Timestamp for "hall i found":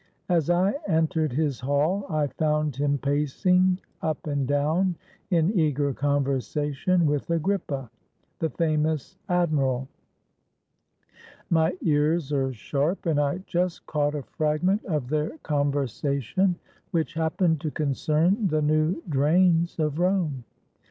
1.59-2.75